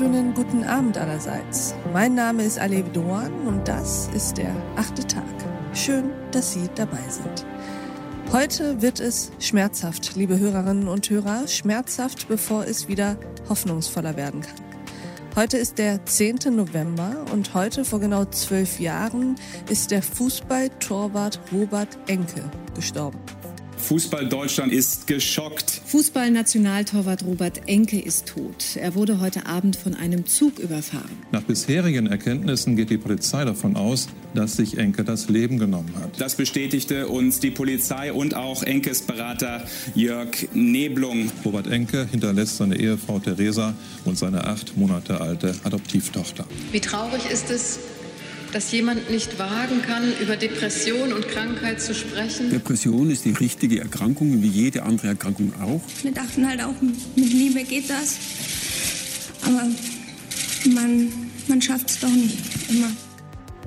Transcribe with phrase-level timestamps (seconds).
[0.00, 1.72] wunderschönen guten Abend allerseits.
[1.92, 5.22] Mein Name ist Alev Doan und das ist der achte Tag.
[5.72, 7.46] Schön, dass Sie dabei sind.
[8.32, 13.16] Heute wird es schmerzhaft, liebe Hörerinnen und Hörer, schmerzhaft, bevor es wieder
[13.48, 14.56] hoffnungsvoller werden kann.
[15.36, 16.38] Heute ist der 10.
[16.50, 19.36] November und heute vor genau zwölf Jahren
[19.70, 22.42] ist der Fußballtorwart Robert Enke
[22.74, 23.20] gestorben.
[23.76, 25.82] Fußball Deutschland ist geschockt.
[25.86, 28.76] Fußballnationaltorwart Robert Enke ist tot.
[28.76, 31.10] Er wurde heute Abend von einem Zug überfahren.
[31.32, 36.20] Nach bisherigen Erkenntnissen geht die Polizei davon aus, dass sich Enke das Leben genommen hat.
[36.20, 41.30] Das bestätigte uns die Polizei und auch Enkes Berater Jörg Neblung.
[41.44, 46.46] Robert Enke hinterlässt seine Ehefrau Theresa und seine acht Monate alte Adoptivtochter.
[46.72, 47.78] Wie traurig ist es,
[48.54, 52.50] dass jemand nicht wagen kann, über Depression und Krankheit zu sprechen.
[52.50, 55.80] Depression ist die richtige Erkrankung, wie jede andere Erkrankung auch.
[56.02, 58.16] Wir dachten halt auch, mit Liebe geht das.
[59.42, 59.66] Aber
[60.72, 61.12] man,
[61.48, 62.38] man schafft es doch nicht
[62.70, 62.90] immer.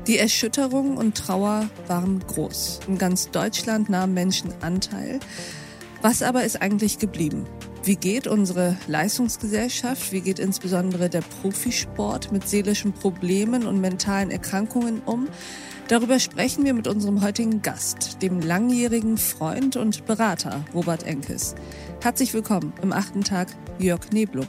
[0.08, 2.80] Die Erschütterung und Trauer waren groß.
[2.88, 5.20] In ganz Deutschland nahmen Menschen Anteil.
[6.02, 7.46] Was aber ist eigentlich geblieben?
[7.88, 15.02] Wie geht unsere Leistungsgesellschaft, wie geht insbesondere der Profisport mit seelischen Problemen und mentalen Erkrankungen
[15.06, 15.30] um?
[15.88, 21.56] Darüber sprechen wir mit unserem heutigen Gast, dem langjährigen Freund und Berater Robert Enkes.
[22.02, 23.48] Herzlich willkommen im achten Tag,
[23.80, 24.48] Jörg Neblung.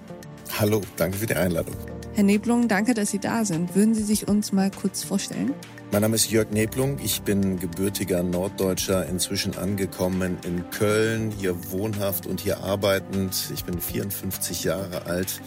[0.59, 1.77] Hallo, danke für die Einladung.
[2.15, 3.77] Herr Neblung, danke, dass Sie da sind.
[3.77, 5.55] Würden Sie sich uns mal kurz vorstellen?
[5.91, 6.99] Mein Name ist Jörg Neblung.
[7.03, 13.35] Ich bin gebürtiger Norddeutscher, inzwischen angekommen in Köln, hier wohnhaft und hier arbeitend.
[13.55, 15.41] Ich bin 54 Jahre alt,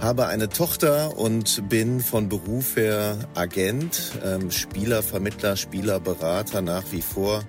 [0.00, 7.02] habe eine Tochter und bin von Beruf her Agent, ähm, Spieler, Vermittler, Spielerberater nach wie
[7.02, 7.42] vor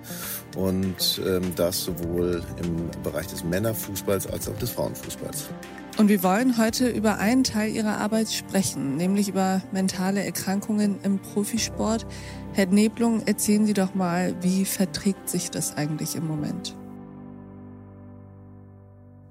[0.56, 5.50] und ähm, das sowohl im Bereich des Männerfußballs als auch des Frauenfußballs.
[5.98, 11.18] Und wir wollen heute über einen Teil Ihrer Arbeit sprechen, nämlich über mentale Erkrankungen im
[11.18, 12.06] Profisport.
[12.52, 16.76] Herr Neblung, erzählen Sie doch mal, wie verträgt sich das eigentlich im Moment?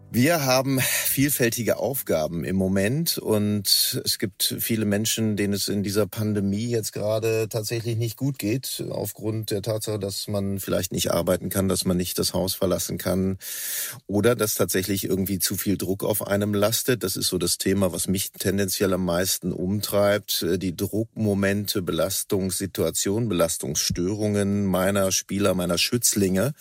[0.10, 6.08] Wir haben vielfältige Aufgaben im Moment und es gibt viele Menschen, denen es in dieser
[6.08, 11.50] Pandemie jetzt gerade tatsächlich nicht gut geht, aufgrund der Tatsache, dass man vielleicht nicht arbeiten
[11.50, 13.38] kann, dass man nicht das Haus verlassen kann
[14.08, 17.04] oder dass tatsächlich irgendwie zu viel Druck auf einem lastet.
[17.04, 20.46] Das ist so das Thema, was mich tendenziell am meisten umtreibt.
[20.56, 26.54] Die Druckmomente, Belastungssituationen, Belastungsstörungen meiner Spieler, meiner Schützlinge.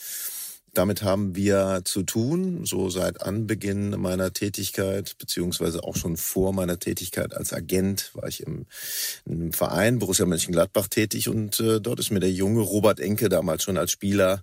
[0.77, 6.79] Damit haben wir zu tun, so seit Anbeginn meiner Tätigkeit, beziehungsweise auch schon vor meiner
[6.79, 8.67] Tätigkeit als Agent war ich im,
[9.25, 13.63] im Verein Borussia Mönchengladbach tätig und äh, dort ist mir der junge Robert Enke damals
[13.63, 14.43] schon als Spieler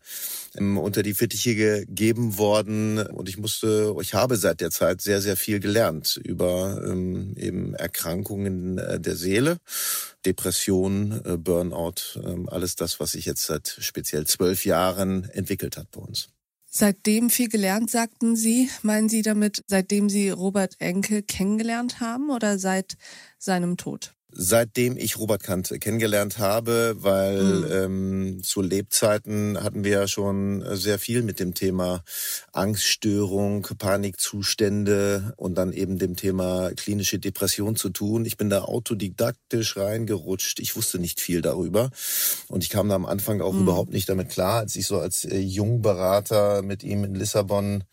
[0.57, 2.97] ähm, unter die Fittiche gegeben worden.
[3.05, 7.75] Und ich musste, ich habe seit der Zeit sehr, sehr viel gelernt über ähm, eben
[7.75, 9.57] Erkrankungen äh, der Seele,
[10.25, 15.91] Depression, äh, Burnout, äh, alles das, was sich jetzt seit speziell zwölf Jahren entwickelt hat
[15.91, 16.29] bei uns.
[16.75, 18.67] Seitdem viel gelernt, sagten Sie.
[18.81, 22.97] Meinen Sie damit, seitdem Sie Robert Enke kennengelernt haben oder seit
[23.37, 24.15] seinem Tod?
[24.35, 27.67] Seitdem ich Robert Kant kennengelernt habe, weil mhm.
[27.71, 32.03] ähm, zu Lebzeiten hatten wir ja schon sehr viel mit dem Thema
[32.51, 38.25] Angststörung, Panikzustände und dann eben dem Thema klinische Depression zu tun.
[38.25, 40.59] Ich bin da autodidaktisch reingerutscht.
[40.59, 41.89] Ich wusste nicht viel darüber
[42.47, 43.61] und ich kam da am Anfang auch mhm.
[43.61, 47.83] überhaupt nicht damit klar, als ich so als äh, Jungberater mit ihm in Lissabon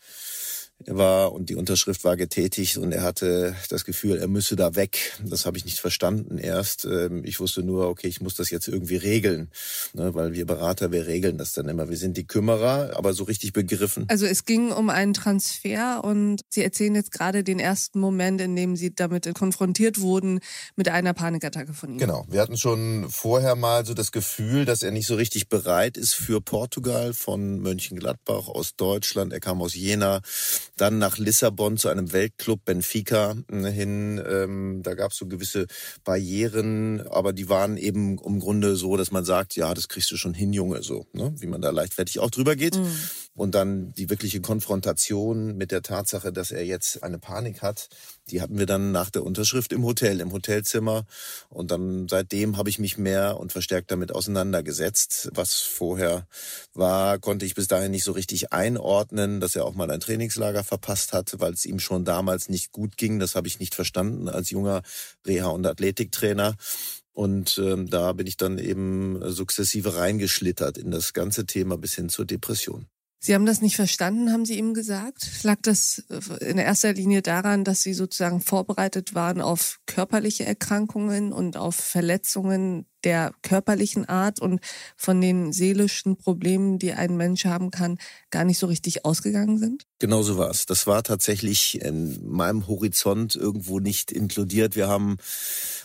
[0.87, 5.19] war und die Unterschrift war getätigt und er hatte das Gefühl, er müsse da weg.
[5.23, 6.85] Das habe ich nicht verstanden erst.
[6.85, 9.49] Ähm, ich wusste nur, okay, ich muss das jetzt irgendwie regeln,
[9.93, 11.89] ne, weil wir Berater, wir regeln das dann immer.
[11.89, 14.05] Wir sind die Kümmerer, aber so richtig begriffen.
[14.09, 18.55] Also es ging um einen Transfer und Sie erzählen jetzt gerade den ersten Moment, in
[18.55, 20.39] dem Sie damit konfrontiert wurden
[20.75, 21.97] mit einer Panikattacke von ihm.
[21.97, 22.25] Genau.
[22.29, 26.13] Wir hatten schon vorher mal so das Gefühl, dass er nicht so richtig bereit ist
[26.13, 29.33] für Portugal von Mönchengladbach aus Deutschland.
[29.33, 30.21] Er kam aus Jena
[30.77, 34.21] dann nach Lissabon zu einem Weltclub Benfica äh, hin.
[34.27, 35.67] Ähm, da gab es so gewisse
[36.03, 40.17] Barrieren, aber die waren eben im Grunde so, dass man sagt, ja, das kriegst du
[40.17, 41.33] schon hin, Junge, so, ne?
[41.37, 42.77] wie man da leichtfertig auch drüber geht.
[42.77, 42.91] Mhm.
[43.41, 47.89] Und dann die wirkliche Konfrontation mit der Tatsache, dass er jetzt eine Panik hat,
[48.29, 51.07] die hatten wir dann nach der Unterschrift im Hotel, im Hotelzimmer.
[51.49, 55.31] Und dann seitdem habe ich mich mehr und verstärkt damit auseinandergesetzt.
[55.33, 56.27] Was vorher
[56.75, 60.63] war, konnte ich bis dahin nicht so richtig einordnen, dass er auch mal ein Trainingslager
[60.63, 63.17] verpasst hat, weil es ihm schon damals nicht gut ging.
[63.17, 64.83] Das habe ich nicht verstanden als junger
[65.25, 66.57] Reha- und Athletiktrainer.
[67.11, 72.07] Und ähm, da bin ich dann eben sukzessive reingeschlittert in das ganze Thema bis hin
[72.07, 72.85] zur Depression.
[73.23, 75.43] Sie haben das nicht verstanden, haben Sie ihm gesagt?
[75.43, 75.99] Lag das
[76.39, 82.87] in erster Linie daran, dass Sie sozusagen vorbereitet waren auf körperliche Erkrankungen und auf Verletzungen
[83.03, 84.59] der körperlichen Art und
[84.95, 87.97] von den seelischen Problemen, die ein Mensch haben kann,
[88.29, 89.85] gar nicht so richtig ausgegangen sind?
[89.99, 90.65] Genau so war es.
[90.65, 94.75] Das war tatsächlich in meinem Horizont irgendwo nicht inkludiert.
[94.75, 95.17] Wir haben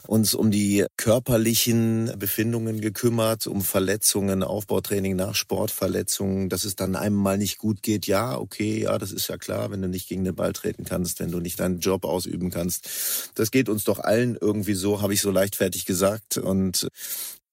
[0.07, 7.17] uns um die körperlichen Befindungen gekümmert, um Verletzungen, Aufbautraining nach Sportverletzungen, dass es dann einem
[7.17, 8.07] mal nicht gut geht.
[8.07, 11.21] Ja, okay, ja, das ist ja klar, wenn du nicht gegen den Ball treten kannst,
[11.21, 12.89] wenn du nicht deinen Job ausüben kannst.
[13.35, 16.39] Das geht uns doch allen irgendwie so, habe ich so leichtfertig gesagt.
[16.39, 16.89] Und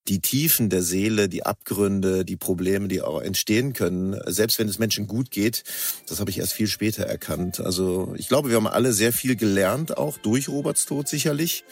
[0.08, 4.78] die Tiefen der Seele, die Abgründe, die Probleme, die auch entstehen können, selbst wenn es
[4.78, 5.64] Menschen gut geht,
[6.08, 7.62] das habe ich erst viel später erkannt.
[7.62, 11.64] Also ich glaube, wir haben alle sehr viel gelernt, auch durch Roberts Tod sicherlich.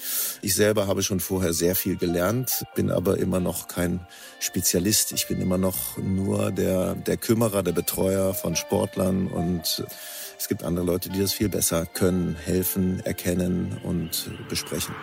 [0.42, 4.08] Ich selber habe schon vorher sehr viel gelernt, bin aber immer noch kein
[4.40, 5.12] Spezialist.
[5.12, 9.84] Ich bin immer noch nur der, der Kümmerer, der Betreuer von Sportlern und
[10.40, 14.96] es gibt andere Leute, die das viel besser können, helfen, erkennen und besprechen.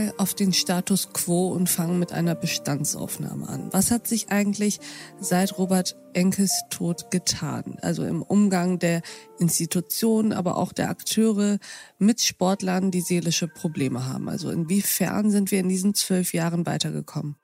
[0.00, 3.68] Mal auf den Status quo und fangen mit einer Bestandsaufnahme an.
[3.72, 4.80] Was hat sich eigentlich
[5.20, 7.76] seit Robert Enkes Tod getan?
[7.82, 9.02] Also im Umgang der
[9.38, 11.58] Institutionen, aber auch der Akteure
[11.98, 14.28] mit Sportlern, die seelische Probleme haben.
[14.28, 17.36] Also inwiefern sind wir in diesen zwölf Jahren weitergekommen?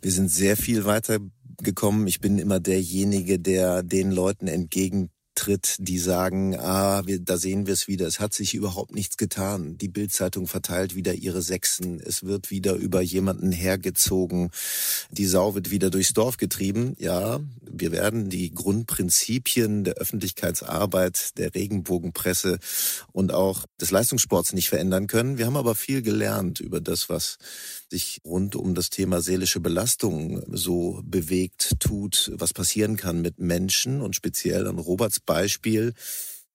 [0.00, 2.06] Wir sind sehr viel weitergekommen.
[2.06, 7.66] Ich bin immer derjenige, der den Leuten entgegen tritt, die sagen, ah, wir, da sehen
[7.66, 9.78] wir es wieder, es hat sich überhaupt nichts getan.
[9.78, 14.50] Die Bildzeitung verteilt wieder ihre Sechsen, es wird wieder über jemanden hergezogen,
[15.10, 16.94] die Sau wird wieder durchs Dorf getrieben.
[16.98, 22.58] Ja, wir werden die Grundprinzipien der Öffentlichkeitsarbeit, der Regenbogenpresse
[23.12, 25.38] und auch des Leistungssports nicht verändern können.
[25.38, 27.38] Wir haben aber viel gelernt über das, was
[27.88, 34.00] sich rund um das Thema seelische Belastung so bewegt, tut, was passieren kann mit Menschen
[34.00, 35.94] und speziell an Roberts Beispiel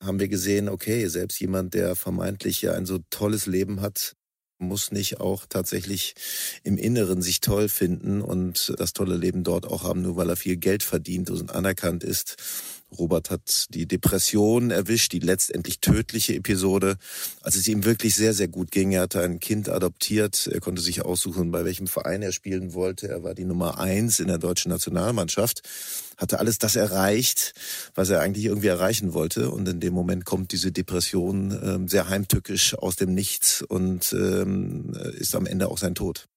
[0.01, 4.15] haben wir gesehen, okay, selbst jemand, der vermeintlich ja ein so tolles Leben hat,
[4.59, 6.15] muss nicht auch tatsächlich
[6.63, 10.35] im Inneren sich toll finden und das tolle Leben dort auch haben, nur weil er
[10.35, 12.76] viel Geld verdient und anerkannt ist.
[12.91, 16.97] Robert hat die Depression erwischt, die letztendlich tödliche Episode,
[17.41, 18.91] als es ihm wirklich sehr, sehr gut ging.
[18.91, 20.47] Er hatte ein Kind adoptiert.
[20.47, 23.09] Er konnte sich aussuchen, bei welchem Verein er spielen wollte.
[23.09, 25.61] Er war die Nummer eins in der deutschen Nationalmannschaft,
[26.15, 27.53] hatte alles das erreicht,
[27.93, 29.51] was er eigentlich irgendwie erreichen wollte.
[29.51, 34.93] Und in dem Moment kommt diese Depression äh, sehr heimtückisch aus dem Nichts und ähm,
[35.17, 36.27] ist am Ende auch sein Tod.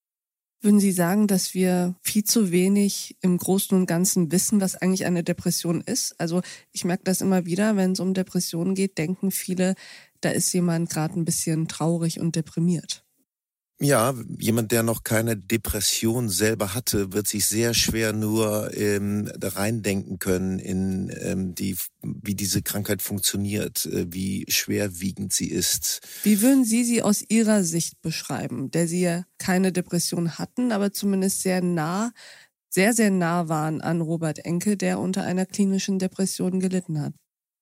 [0.63, 5.05] Würden Sie sagen, dass wir viel zu wenig im Großen und Ganzen wissen, was eigentlich
[5.05, 6.13] eine Depression ist?
[6.19, 9.73] Also ich merke das immer wieder, wenn es um Depressionen geht, denken viele,
[10.21, 13.03] da ist jemand gerade ein bisschen traurig und deprimiert.
[13.83, 20.19] Ja, jemand, der noch keine Depression selber hatte, wird sich sehr schwer nur ähm, reindenken
[20.19, 26.01] können in ähm, die, wie diese Krankheit funktioniert, äh, wie schwerwiegend sie ist.
[26.21, 30.93] Wie würden Sie sie aus Ihrer Sicht beschreiben, der Sie ja keine Depression hatten, aber
[30.93, 32.11] zumindest sehr nah,
[32.69, 37.13] sehr, sehr nah waren an Robert Enke, der unter einer klinischen Depression gelitten hat?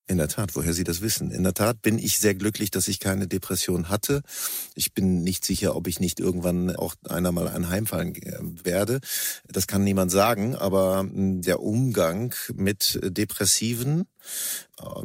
[0.10, 1.30] In der Tat, woher Sie das wissen.
[1.30, 4.24] In der Tat bin ich sehr glücklich, dass ich keine Depression hatte.
[4.74, 9.02] Ich bin nicht sicher, ob ich nicht irgendwann auch einer mal anheimfallen äh, werde.
[9.48, 14.08] Das kann niemand sagen, aber hm, der Umgang mit Depressiven,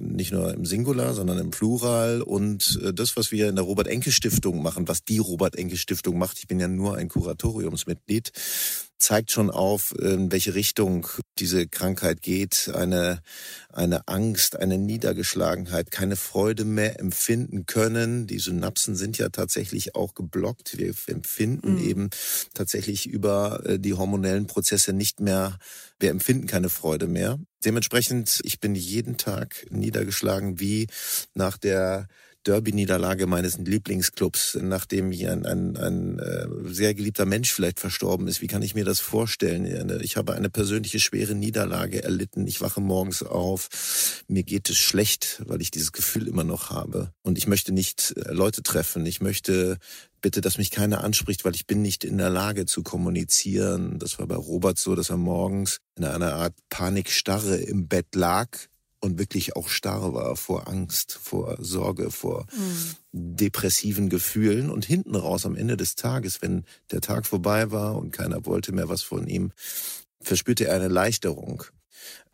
[0.00, 4.62] nicht nur im Singular, sondern im Plural und äh, das, was wir in der Robert-Enke-Stiftung
[4.62, 8.32] machen, was die Robert-Enke-Stiftung macht, ich bin ja nur ein Kuratoriumsmitglied,
[8.98, 11.06] zeigt schon auf, in welche Richtung
[11.38, 12.70] diese Krankheit geht.
[12.74, 13.20] Eine,
[13.70, 18.26] eine Angst, eine Niedergeschlagenheit, keine Freude mehr empfinden können.
[18.26, 20.78] Die Synapsen sind ja tatsächlich auch geblockt.
[20.78, 21.84] Wir empfinden mhm.
[21.84, 22.10] eben
[22.54, 25.58] tatsächlich über äh, die hormonellen Prozesse nicht mehr,
[25.98, 27.38] wir empfinden keine Freude mehr.
[27.64, 30.86] Dementsprechend, ich bin jeden Tag niedergeschlagen wie
[31.34, 32.08] nach der
[32.44, 38.40] Derby-Niederlage meines Lieblingsclubs, nachdem hier ein, ein, ein äh, sehr geliebter Mensch vielleicht verstorben ist.
[38.40, 40.00] Wie kann ich mir das vorstellen?
[40.02, 42.46] Ich habe eine persönliche schwere Niederlage erlitten.
[42.46, 44.22] Ich wache morgens auf.
[44.28, 47.12] Mir geht es schlecht, weil ich dieses Gefühl immer noch habe.
[47.22, 49.06] Und ich möchte nicht äh, Leute treffen.
[49.06, 49.78] Ich möchte
[50.20, 53.98] bitte, dass mich keiner anspricht, weil ich bin nicht in der Lage zu kommunizieren.
[53.98, 58.48] Das war bei Robert so, dass er morgens in einer Art Panikstarre im Bett lag
[59.04, 63.36] und wirklich auch starr war vor Angst, vor Sorge, vor mhm.
[63.36, 64.70] depressiven Gefühlen.
[64.70, 68.72] Und hinten raus am Ende des Tages, wenn der Tag vorbei war und keiner wollte
[68.72, 69.52] mehr was von ihm,
[70.20, 71.64] verspürte er eine Erleichterung.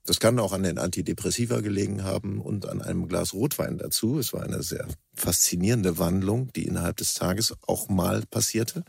[0.06, 4.18] Das kann auch an den Antidepressiva gelegen haben und an einem Glas Rotwein dazu.
[4.18, 8.84] Es war eine sehr faszinierende Wandlung, die innerhalb des Tages auch mal passierte.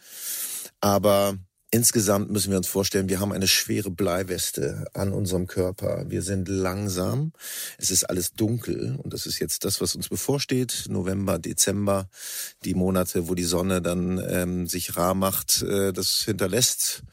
[0.80, 1.36] Aber
[1.74, 6.04] Insgesamt müssen wir uns vorstellen, wir haben eine schwere Bleiweste an unserem Körper.
[6.10, 7.32] Wir sind langsam.
[7.78, 10.88] Es ist alles dunkel und das ist jetzt das, was uns bevorsteht.
[10.90, 12.10] November, Dezember,
[12.66, 15.62] die Monate, wo die Sonne dann ähm, sich rar macht.
[15.62, 17.04] Äh, das hinterlässt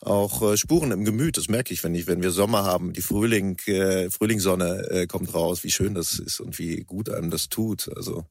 [0.00, 1.36] auch äh, Spuren im Gemüt.
[1.36, 5.32] Das merke ich, wenn ich, wenn wir Sommer haben, die Frühling, äh, Frühlingssonne äh, kommt
[5.34, 7.88] raus, wie schön das ist und wie gut einem das tut.
[7.94, 8.24] Also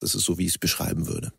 [0.00, 1.32] das ist so, wie ich es beschreiben würde.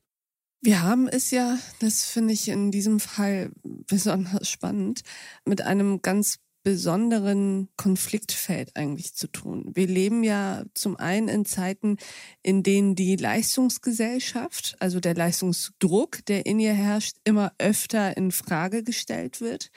[0.65, 5.01] Wir haben es ja, das finde ich in diesem Fall besonders spannend,
[5.43, 9.71] mit einem ganz besonderen Konfliktfeld eigentlich zu tun.
[9.75, 11.97] Wir leben ja zum einen in Zeiten,
[12.43, 18.83] in denen die Leistungsgesellschaft, also der Leistungsdruck, der in ihr herrscht, immer öfter in Frage
[18.83, 19.69] gestellt wird,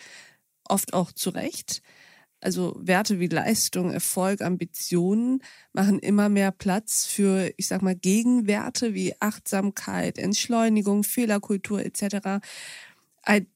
[0.69, 1.83] oft auch zu Recht.
[2.47, 8.95] Also Werte wie Leistung, Erfolg, Ambitionen machen immer mehr Platz für, ich sag mal, Gegenwerte
[8.95, 12.39] wie Achtsamkeit, Entschleunigung, Fehlerkultur etc.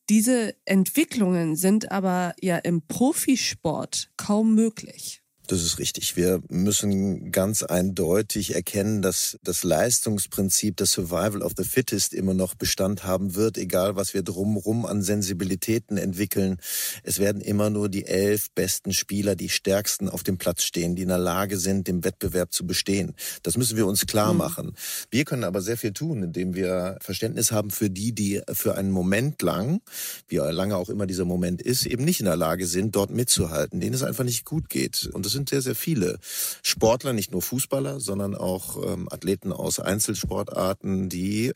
[0.08, 5.19] Diese Entwicklungen sind aber ja im Profisport kaum möglich.
[5.50, 6.16] Das ist richtig.
[6.16, 12.54] Wir müssen ganz eindeutig erkennen, dass das Leistungsprinzip, das Survival of the Fittest immer noch
[12.54, 16.58] Bestand haben wird, egal was wir drumrum an Sensibilitäten entwickeln.
[17.02, 21.02] Es werden immer nur die elf besten Spieler, die stärksten auf dem Platz stehen, die
[21.02, 23.16] in der Lage sind, dem Wettbewerb zu bestehen.
[23.42, 24.38] Das müssen wir uns klar mhm.
[24.38, 24.76] machen.
[25.10, 28.92] Wir können aber sehr viel tun, indem wir Verständnis haben für die, die für einen
[28.92, 29.80] Moment lang,
[30.28, 33.80] wie lange auch immer dieser Moment ist, eben nicht in der Lage sind, dort mitzuhalten,
[33.80, 35.10] denen es einfach nicht gut geht.
[35.12, 36.18] Und das sind sehr, sehr viele
[36.62, 41.52] Sportler, nicht nur Fußballer, sondern auch ähm, Athleten aus Einzelsportarten, die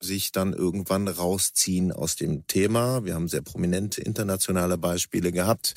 [0.00, 3.04] sich dann irgendwann rausziehen aus dem Thema.
[3.04, 5.74] Wir haben sehr prominente internationale Beispiele gehabt.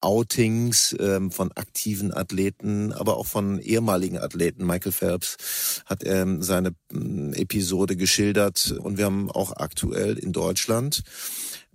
[0.00, 4.64] Outings ähm, von aktiven Athleten, aber auch von ehemaligen Athleten.
[4.64, 11.02] Michael Phelps hat ähm, seine ähm, Episode geschildert und wir haben auch aktuell in Deutschland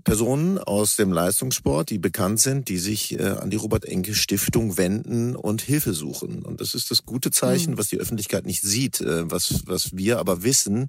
[0.03, 4.77] Personen aus dem Leistungssport, die bekannt sind, die sich äh, an die Robert Enke Stiftung
[4.77, 6.43] wenden und Hilfe suchen.
[6.43, 7.77] Und das ist das gute Zeichen, mhm.
[7.77, 10.87] was die Öffentlichkeit nicht sieht, äh, was, was wir aber wissen.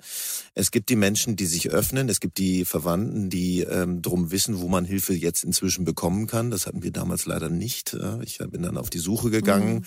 [0.55, 4.61] Es gibt die Menschen, die sich öffnen, es gibt die Verwandten, die ähm, drum wissen,
[4.61, 6.51] wo man Hilfe jetzt inzwischen bekommen kann.
[6.51, 7.95] Das hatten wir damals leider nicht.
[7.95, 9.83] Äh, ich bin dann auf die Suche gegangen mhm.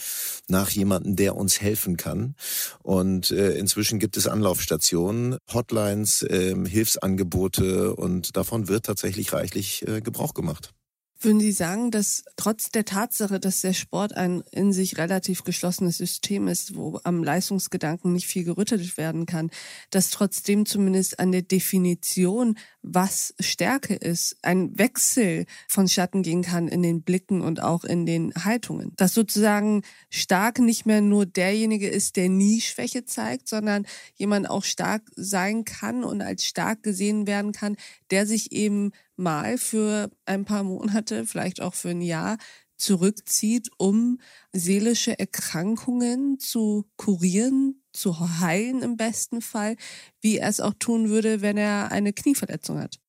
[0.47, 2.35] nach jemandem, der uns helfen kann.
[2.81, 9.87] Und äh, inzwischen gibt es Anlaufstationen, Hotlines, äh, Hilfsangebote und davon wird tatsächlich tatsächlich reichlich
[9.87, 10.73] äh, Gebrauch gemacht.
[11.19, 15.97] Würden Sie sagen, dass trotz der Tatsache, dass der Sport ein in sich relativ geschlossenes
[15.97, 19.49] System ist, wo am Leistungsgedanken nicht viel gerüttelt werden kann,
[19.89, 22.55] dass trotzdem zumindest an der Definition,
[22.93, 28.33] was Stärke ist, ein Wechsel vonstatten gehen kann in den Blicken und auch in den
[28.33, 28.93] Haltungen?
[28.95, 34.63] Dass sozusagen stark nicht mehr nur derjenige ist, der nie Schwäche zeigt, sondern jemand auch
[34.63, 37.75] stark sein kann und als stark gesehen werden kann,
[38.11, 42.37] der sich eben mal für ein paar Monate, vielleicht auch für ein Jahr
[42.77, 44.19] zurückzieht, um
[44.51, 49.75] seelische Erkrankungen zu kurieren, zu heilen im besten Fall,
[50.21, 52.99] wie er es auch tun würde, wenn er eine Knieverletzung hat.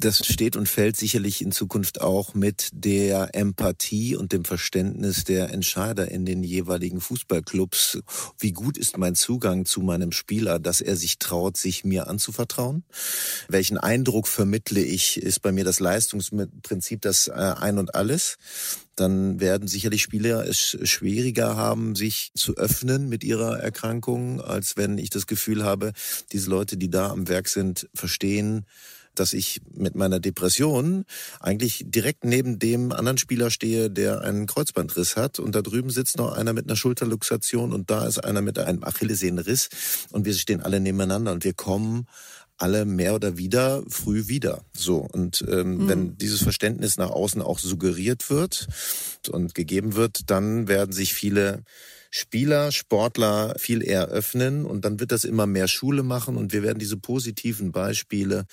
[0.00, 5.50] Das steht und fällt sicherlich in Zukunft auch mit der Empathie und dem Verständnis der
[5.50, 7.98] Entscheider in den jeweiligen Fußballclubs.
[8.38, 12.82] Wie gut ist mein Zugang zu meinem Spieler, dass er sich traut, sich mir anzuvertrauen?
[13.48, 15.18] Welchen Eindruck vermittle ich?
[15.18, 18.38] Ist bei mir das Leistungsprinzip das äh, Ein und Alles?
[18.96, 24.98] dann werden sicherlich Spieler es schwieriger haben, sich zu öffnen mit ihrer Erkrankung, als wenn
[24.98, 25.92] ich das Gefühl habe,
[26.32, 28.66] diese Leute, die da am Werk sind, verstehen,
[29.14, 31.04] dass ich mit meiner Depression
[31.40, 36.18] eigentlich direkt neben dem anderen Spieler stehe, der einen Kreuzbandriss hat und da drüben sitzt
[36.18, 39.68] noch einer mit einer Schulterluxation und da ist einer mit einem Achillessehnenriss
[40.10, 42.06] und wir stehen alle nebeneinander und wir kommen
[42.60, 44.64] alle mehr oder wieder früh wieder.
[44.72, 45.88] So und ähm, mhm.
[45.88, 48.68] wenn dieses Verständnis nach außen auch suggeriert wird
[49.30, 51.64] und gegeben wird, dann werden sich viele
[52.10, 56.62] Spieler, Sportler viel eher öffnen und dann wird das immer mehr Schule machen und wir
[56.62, 58.46] werden diese positiven Beispiele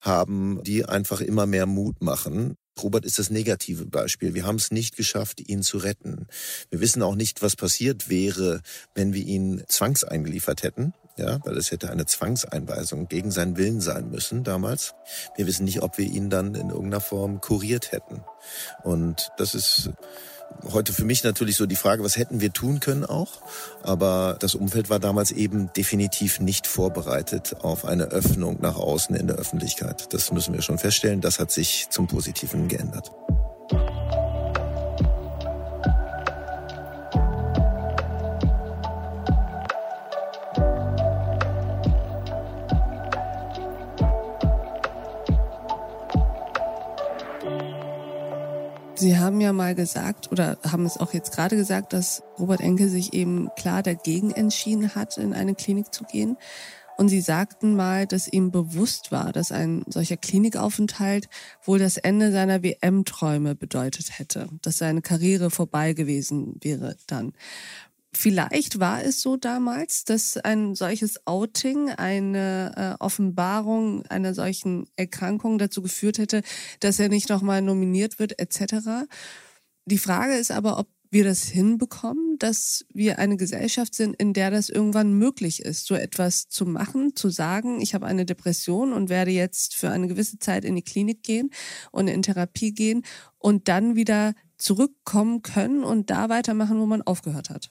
[0.00, 2.56] haben, die einfach immer mehr Mut machen.
[2.82, 4.34] Robert ist das negative Beispiel.
[4.34, 6.26] Wir haben es nicht geschafft, ihn zu retten.
[6.68, 8.60] Wir wissen auch nicht, was passiert wäre,
[8.94, 10.92] wenn wir ihn zwangseingeliefert hätten.
[11.18, 14.94] Ja, weil es hätte eine Zwangseinweisung gegen seinen Willen sein müssen damals.
[15.34, 18.22] Wir wissen nicht, ob wir ihn dann in irgendeiner Form kuriert hätten.
[18.84, 19.90] Und das ist
[20.72, 23.40] heute für mich natürlich so die Frage, was hätten wir tun können auch.
[23.82, 29.26] Aber das Umfeld war damals eben definitiv nicht vorbereitet auf eine Öffnung nach außen in
[29.26, 30.12] der Öffentlichkeit.
[30.12, 31.20] Das müssen wir schon feststellen.
[31.20, 33.12] Das hat sich zum Positiven geändert.
[49.06, 52.88] Sie haben ja mal gesagt oder haben es auch jetzt gerade gesagt, dass Robert Enke
[52.88, 56.36] sich eben klar dagegen entschieden hat, in eine Klinik zu gehen.
[56.96, 61.28] Und Sie sagten mal, dass ihm bewusst war, dass ein solcher Klinikaufenthalt
[61.62, 67.32] wohl das Ende seiner WM-Träume bedeutet hätte, dass seine Karriere vorbei gewesen wäre dann.
[68.18, 75.58] Vielleicht war es so damals, dass ein solches Outing, eine äh, Offenbarung einer solchen Erkrankung
[75.58, 76.40] dazu geführt hätte,
[76.80, 79.06] dass er nicht nochmal nominiert wird etc.
[79.84, 84.50] Die Frage ist aber, ob wir das hinbekommen, dass wir eine Gesellschaft sind, in der
[84.50, 89.10] das irgendwann möglich ist, so etwas zu machen, zu sagen, ich habe eine Depression und
[89.10, 91.50] werde jetzt für eine gewisse Zeit in die Klinik gehen
[91.90, 93.04] und in Therapie gehen
[93.36, 97.70] und dann wieder zurückkommen können und da weitermachen, wo man aufgehört hat.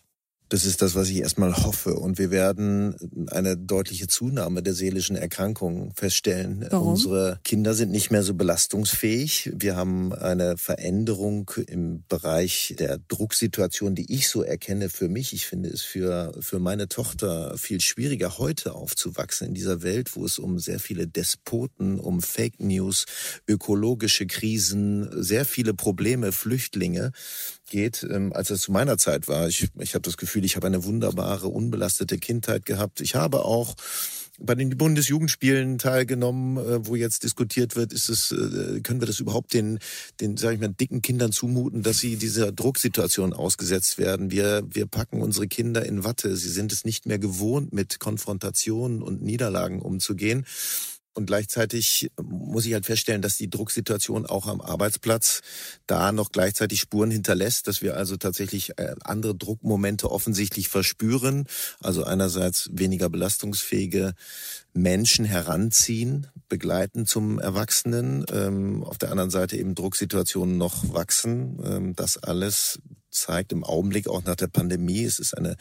[0.50, 1.96] Das ist das, was ich erstmal hoffe.
[1.96, 2.96] Und wir werden
[3.32, 6.68] eine deutliche Zunahme der seelischen Erkrankungen feststellen.
[6.70, 6.90] Warum?
[6.90, 9.52] Unsere Kinder sind nicht mehr so belastungsfähig.
[9.56, 15.34] Wir haben eine Veränderung im Bereich der Drucksituation, die ich so erkenne für mich.
[15.34, 20.26] Ich finde es für, für meine Tochter viel schwieriger, heute aufzuwachsen in dieser Welt, wo
[20.26, 23.06] es um sehr viele Despoten, um Fake News,
[23.48, 27.12] ökologische Krisen, sehr viele Probleme, Flüchtlinge
[27.66, 29.48] geht, ähm, als es zu meiner Zeit war.
[29.48, 33.02] Ich, ich habe das Gefühl, ich habe eine wunderbare, unbelastete Kindheit gehabt.
[33.02, 33.76] Ich habe auch
[34.40, 39.20] bei den Bundesjugendspielen teilgenommen, äh, wo jetzt diskutiert wird, ist es, äh, können wir das
[39.20, 39.80] überhaupt den,
[40.20, 44.32] den, sag ich mal, dicken Kindern zumuten, dass sie dieser Drucksituation ausgesetzt werden?
[44.32, 46.36] Wir, wir packen unsere Kinder in Watte.
[46.36, 50.46] Sie sind es nicht mehr gewohnt, mit Konfrontationen und Niederlagen umzugehen.
[51.16, 55.42] Und gleichzeitig muss ich halt feststellen, dass die Drucksituation auch am Arbeitsplatz
[55.88, 61.48] da noch gleichzeitig Spuren hinterlässt, dass wir also tatsächlich äh, andere Druckmomente offensichtlich verspüren.
[61.80, 64.14] Also einerseits weniger belastungsfähige
[64.74, 68.26] Menschen heranziehen, begleiten zum Erwachsenen.
[68.32, 71.60] Ähm, auf der anderen Seite eben Drucksituationen noch wachsen.
[71.64, 75.56] Ähm, das alles zeigt im Augenblick auch nach der Pandemie, es ist eine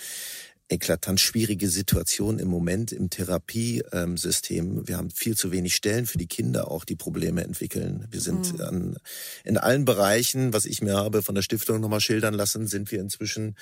[0.68, 4.88] eklatant schwierige Situation im Moment im Therapiesystem.
[4.88, 8.06] Wir haben viel zu wenig Stellen für die Kinder auch, die Probleme entwickeln.
[8.10, 8.60] Wir sind mhm.
[8.60, 8.96] an,
[9.44, 13.00] in allen Bereichen, was ich mir habe von der Stiftung nochmal schildern lassen, sind wir
[13.00, 13.56] inzwischen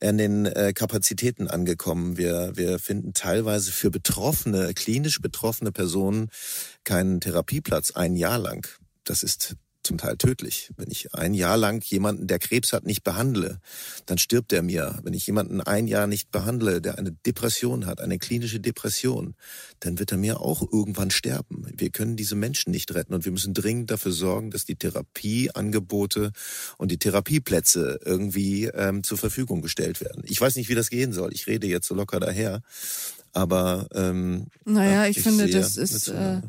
[0.00, 2.16] an den äh, Kapazitäten angekommen.
[2.16, 6.28] Wir, wir finden teilweise für betroffene, klinisch betroffene Personen
[6.84, 8.68] keinen Therapieplatz ein Jahr lang.
[9.02, 10.70] Das ist zum Teil tödlich.
[10.76, 13.60] Wenn ich ein Jahr lang jemanden, der Krebs hat, nicht behandle,
[14.06, 14.98] dann stirbt er mir.
[15.02, 19.34] Wenn ich jemanden ein Jahr nicht behandle, der eine Depression hat, eine klinische Depression,
[19.80, 21.66] dann wird er mir auch irgendwann sterben.
[21.76, 26.32] Wir können diese Menschen nicht retten und wir müssen dringend dafür sorgen, dass die Therapieangebote
[26.78, 30.22] und die Therapieplätze irgendwie ähm, zur Verfügung gestellt werden.
[30.26, 31.32] Ich weiß nicht, wie das gehen soll.
[31.32, 32.62] Ich rede jetzt so locker daher.
[33.32, 36.40] Aber ähm, naja, ich, ich finde, das ist äh,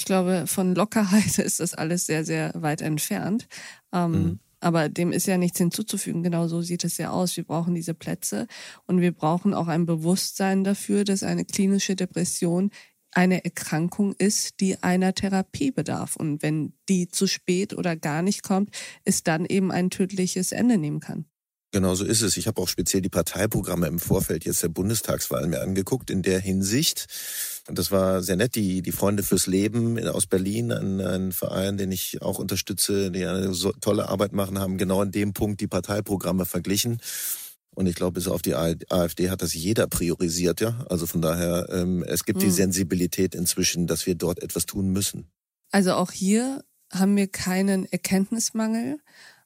[0.00, 3.46] ich glaube, von Lockerheit ist das alles sehr, sehr weit entfernt.
[3.92, 4.38] Ähm, mhm.
[4.60, 6.22] Aber dem ist ja nichts hinzuzufügen.
[6.22, 7.36] Genau so sieht es ja aus.
[7.36, 8.46] Wir brauchen diese Plätze
[8.86, 12.70] und wir brauchen auch ein Bewusstsein dafür, dass eine klinische Depression
[13.12, 16.16] eine Erkrankung ist, die einer Therapie bedarf.
[16.16, 18.70] Und wenn die zu spät oder gar nicht kommt,
[19.04, 21.26] es dann eben ein tödliches Ende nehmen kann.
[21.72, 22.36] Genau so ist es.
[22.36, 26.10] Ich habe auch speziell die Parteiprogramme im Vorfeld jetzt der Bundestagswahl mir angeguckt.
[26.10, 27.06] In der Hinsicht,
[27.70, 31.78] und das war sehr nett, die, die Freunde fürs Leben aus Berlin, ein, ein Verein,
[31.78, 35.60] den ich auch unterstütze, die eine so tolle Arbeit machen, haben genau in dem Punkt
[35.60, 37.00] die Parteiprogramme verglichen.
[37.76, 40.84] Und ich glaube, bis auf die AfD hat das jeder priorisiert, ja.
[40.90, 42.42] Also von daher, ähm, es gibt mhm.
[42.42, 45.30] die Sensibilität inzwischen, dass wir dort etwas tun müssen.
[45.70, 48.98] Also auch hier haben wir keinen Erkenntnismangel,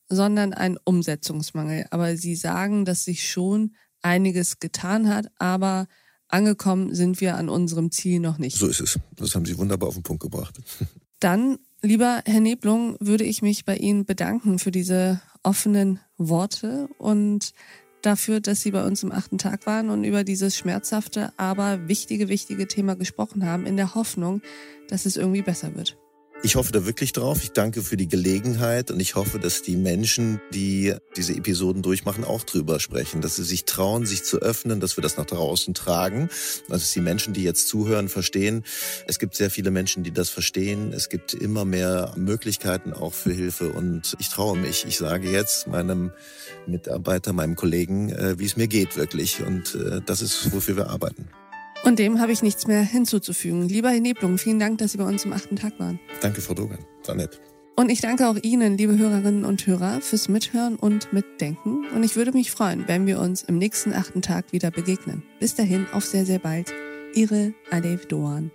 [0.08, 1.84] sondern ein Umsetzungsmangel.
[1.90, 5.88] Aber Sie sagen, dass sich schon einiges getan hat, aber
[6.28, 8.56] angekommen sind wir an unserem Ziel noch nicht.
[8.56, 8.98] So ist es.
[9.16, 10.58] Das haben Sie wunderbar auf den Punkt gebracht.
[11.20, 17.52] Dann, lieber Herr Neblung, würde ich mich bei Ihnen bedanken für diese offenen Worte und
[18.02, 22.28] dafür, dass Sie bei uns im achten Tag waren und über dieses schmerzhafte, aber wichtige,
[22.28, 24.42] wichtige Thema gesprochen haben, in der Hoffnung,
[24.88, 25.96] dass es irgendwie besser wird.
[26.42, 27.42] Ich hoffe da wirklich drauf.
[27.42, 32.22] Ich danke für die Gelegenheit und ich hoffe, dass die Menschen, die diese Episoden durchmachen,
[32.22, 35.72] auch drüber sprechen, dass sie sich trauen, sich zu öffnen, dass wir das nach draußen
[35.72, 36.28] tragen,
[36.68, 38.64] also dass die Menschen, die jetzt zuhören, verstehen.
[39.06, 40.92] Es gibt sehr viele Menschen, die das verstehen.
[40.92, 44.84] Es gibt immer mehr Möglichkeiten auch für Hilfe und ich traue mich.
[44.86, 46.12] Ich sage jetzt meinem
[46.66, 50.90] Mitarbeiter, meinem Kollegen, äh, wie es mir geht wirklich und äh, das ist, wofür wir
[50.90, 51.28] arbeiten.
[51.84, 53.68] Und dem habe ich nichts mehr hinzuzufügen.
[53.68, 56.00] Lieber Herr Neblung, vielen Dank, dass Sie bei uns im achten Tag waren.
[56.22, 56.78] Danke, Frau Dogan.
[57.06, 57.40] War nett.
[57.76, 61.84] Und ich danke auch Ihnen, liebe Hörerinnen und Hörer, fürs Mithören und Mitdenken.
[61.94, 65.24] Und ich würde mich freuen, wenn wir uns im nächsten achten Tag wieder begegnen.
[65.40, 66.72] Bis dahin, auf sehr, sehr bald.
[67.14, 68.50] Ihre Alev Doan.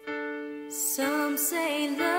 [0.70, 2.18] Some say love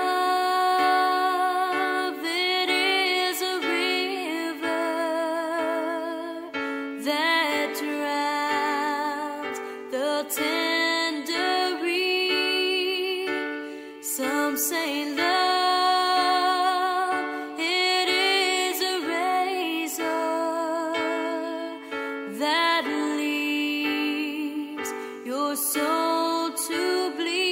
[26.49, 27.50] to bleed.